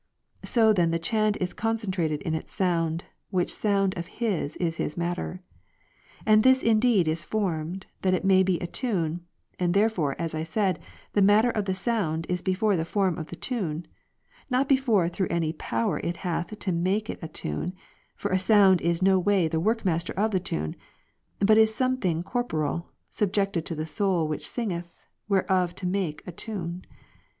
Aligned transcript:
So 0.41 0.73
then 0.73 0.89
the 0.89 0.97
chant 0.97 1.37
is 1.39 1.53
concentrated 1.53 2.23
in 2.23 2.33
its 2.33 2.55
sound, 2.55 3.03
which 3.29 3.53
sound 3.53 3.95
of 3.95 4.07
his 4.17 4.57
is 4.57 4.77
his 4.77 4.97
matter. 4.97 5.43
And 6.25 6.41
this 6.41 6.63
indeed 6.63 7.07
is 7.07 7.23
formed, 7.23 7.85
that 8.01 8.15
it 8.15 8.25
may 8.25 8.41
be 8.41 8.57
a 8.59 8.65
tune; 8.65 9.23
and 9.59 9.75
therefore 9.75 10.15
(as 10.17 10.33
I 10.33 10.41
said) 10.41 10.79
the 11.13 11.21
matter 11.21 11.51
of 11.51 11.65
the 11.65 11.75
sound 11.75 12.25
is 12.29 12.41
before 12.41 12.75
the 12.75 12.83
form 12.83 13.19
of 13.19 13.27
the 13.27 13.35
tune; 13.35 13.85
not 14.49 14.67
before, 14.67 15.07
through 15.07 15.27
any 15.29 15.53
power 15.53 15.99
it 15.99 16.15
hath 16.25 16.57
to 16.57 16.71
make 16.71 17.07
it 17.07 17.19
a 17.21 17.27
tune; 17.27 17.75
for 18.15 18.31
a 18.31 18.39
sound 18.39 18.81
is 18.81 19.03
no 19.03 19.19
way 19.19 19.47
the 19.47 19.61
wox'kmaster 19.61 20.15
of 20.15 20.31
the 20.31 20.39
tune; 20.39 20.75
but 21.37 21.59
is 21.59 21.75
something 21.75 22.23
corpo 22.23 22.57
real, 22.57 22.91
subjected 23.07 23.67
to 23.67 23.75
the 23.75 23.85
soul 23.85 24.27
which 24.27 24.47
singeth, 24.49 25.03
whereof 25.29 25.75
to 25.75 25.85
make 25.85 26.23
a 26.25 26.31
tune. 26.31 26.83